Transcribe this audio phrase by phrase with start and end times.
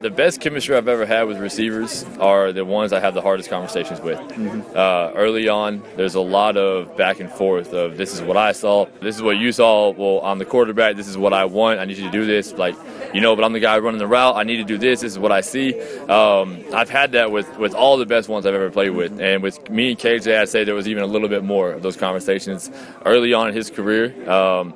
[0.00, 3.50] The best chemistry I've ever had with receivers are the ones I have the hardest
[3.50, 4.16] conversations with.
[4.16, 4.60] Mm-hmm.
[4.72, 8.52] Uh, early on, there's a lot of back and forth of this is what I
[8.52, 9.90] saw, this is what you saw.
[9.90, 10.94] Well, I'm the quarterback.
[10.94, 11.80] This is what I want.
[11.80, 12.52] I need you to do this.
[12.52, 12.76] Like,
[13.12, 14.36] you know, but I'm the guy running the route.
[14.36, 15.00] I need to do this.
[15.00, 15.74] This is what I see.
[16.02, 19.42] Um, I've had that with with all the best ones I've ever played with, and
[19.42, 21.96] with me and KJ, I'd say there was even a little bit more of those
[21.96, 22.70] conversations
[23.04, 24.30] early on in his career.
[24.30, 24.74] Um,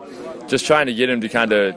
[0.49, 1.77] just trying to get him to kind of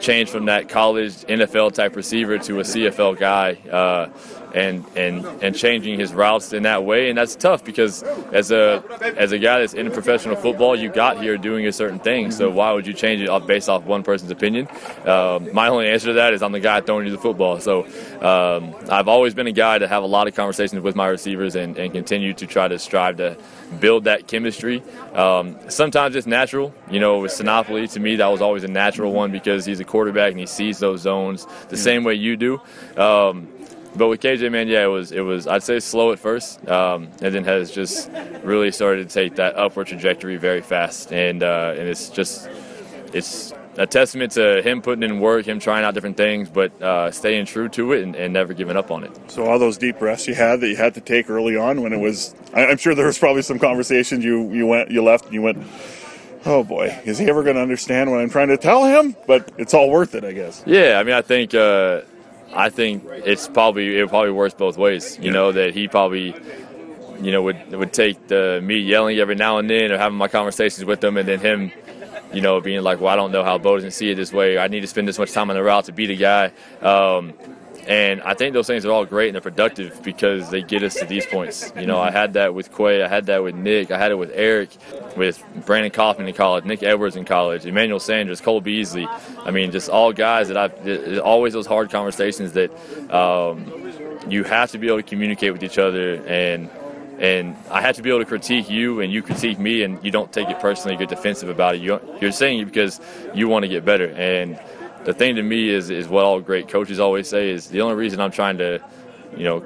[0.00, 4.08] change from that college NFL type receiver to a CFL guy, uh,
[4.54, 8.82] and and and changing his routes in that way, and that's tough because as a
[9.16, 12.30] as a guy that's in professional football, you got here doing a certain thing.
[12.30, 14.68] So why would you change it based off one person's opinion?
[15.04, 17.60] Um, my only answer to that is I'm the guy throwing you the football.
[17.60, 17.84] So
[18.20, 21.56] um, I've always been a guy to have a lot of conversations with my receivers
[21.56, 23.36] and, and continue to try to strive to
[23.80, 24.82] build that chemistry.
[25.14, 26.74] Um, sometimes it's natural.
[26.90, 29.84] You know, with Sinopoli, to me, that was always a natural one because he's a
[29.84, 32.60] quarterback and he sees those zones the same way you do.
[32.96, 33.48] Um,
[33.98, 37.08] but with KJ, man, yeah, it was it was I'd say slow at first, um,
[37.20, 38.10] and then has just
[38.42, 42.48] really started to take that upward trajectory very fast, and uh, and it's just
[43.12, 47.10] it's a testament to him putting in work, him trying out different things, but uh,
[47.10, 49.30] staying true to it and, and, never giving up on it.
[49.30, 51.92] So all those deep breaths you had that you had to take early on when
[51.92, 55.34] it was, I'm sure there was probably some conversations you you went you left and
[55.34, 55.64] you went.
[56.44, 59.16] Oh boy, is he ever going to understand what I'm trying to tell him?
[59.26, 60.62] But it's all worth it, I guess.
[60.66, 62.02] Yeah, I mean, I think uh,
[62.54, 65.18] I think it's probably it probably works both ways.
[65.20, 66.34] You know that he probably
[67.20, 70.28] you know would would take the me yelling every now and then or having my
[70.28, 71.72] conversations with him, and then him
[72.32, 74.58] you know being like, well, I don't know how Bo doesn't see it this way.
[74.58, 76.52] I need to spend this much time on the route to be the guy.
[76.80, 77.34] Um,
[77.88, 80.94] and I think those things are all great and they're productive because they get us
[80.96, 81.72] to these points.
[81.74, 84.16] You know, I had that with Quay, I had that with Nick, I had it
[84.16, 84.68] with Eric,
[85.16, 89.08] with Brandon Kaufman in college, Nick Edwards in college, Emmanuel Sanders, Cole Beasley.
[89.38, 92.70] I mean, just all guys that I've always those hard conversations that
[93.10, 93.72] um,
[94.28, 96.68] you have to be able to communicate with each other and
[97.18, 100.12] and I have to be able to critique you, and you critique me, and you
[100.12, 101.80] don't take it personally, you get defensive about it.
[101.80, 103.00] You, you're saying it because
[103.34, 104.56] you want to get better, and
[105.08, 107.94] the thing to me is is what all great coaches always say is the only
[107.94, 108.78] reason I'm trying to,
[109.36, 109.60] you know,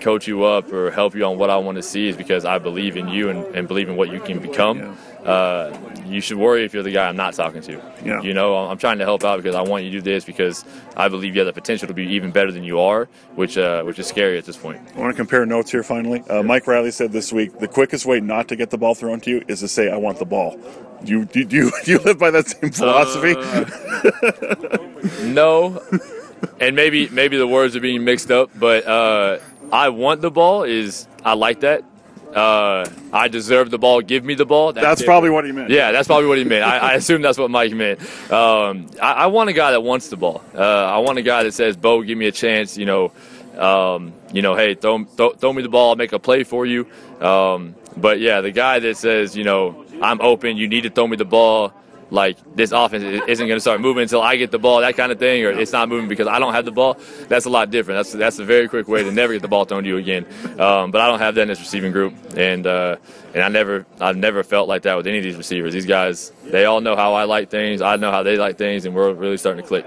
[0.00, 2.58] coach you up or help you on what I want to see is because I
[2.58, 4.78] believe in you and, and believe in what you can become.
[4.78, 4.94] Yeah.
[5.30, 7.82] Uh, you should worry if you're the guy I'm not talking to.
[8.04, 8.22] Yeah.
[8.22, 10.64] You know, I'm trying to help out because I want you to do this because
[10.96, 13.82] I believe you have the potential to be even better than you are, which uh,
[13.82, 14.80] which is scary at this point.
[14.94, 16.22] I want to compare notes here finally.
[16.30, 19.20] Uh, Mike Riley said this week the quickest way not to get the ball thrown
[19.22, 20.56] to you is to say, I want the ball.
[21.04, 23.34] Do you, do you, do you live by that same philosophy?
[23.36, 25.82] Uh, no.
[26.60, 29.38] And maybe maybe the words are being mixed up, but uh,
[29.72, 31.84] I want the ball is I like that
[32.36, 34.02] uh, I deserve the ball.
[34.02, 34.74] Give me the ball.
[34.74, 35.70] That's, that's probably what he meant.
[35.70, 36.64] Yeah, that's probably what he meant.
[36.64, 37.98] I, I assume that's what Mike meant.
[38.30, 40.44] Um, I, I, want a guy that wants the ball.
[40.54, 43.12] Uh, I want a guy that says, "Bo, give me a chance." You know,
[43.56, 45.90] um, you know, hey, throw, throw, throw me the ball.
[45.90, 46.86] I'll make a play for you.
[47.20, 50.58] Um, but yeah, the guy that says, you know, I'm open.
[50.58, 51.72] You need to throw me the ball
[52.10, 55.10] like this offense isn't going to start moving until I get the ball, that kind
[55.10, 56.98] of thing, or it's not moving because I don't have the ball.
[57.28, 57.98] That's a lot different.
[57.98, 60.26] That's that's a very quick way to never get the ball thrown to you again.
[60.58, 62.96] Um, but I don't have that in this receiving group, and uh,
[63.34, 65.74] and I never I've never felt like that with any of these receivers.
[65.74, 67.82] These guys, they all know how I like things.
[67.82, 69.84] I know how they like things, and we're really starting to click.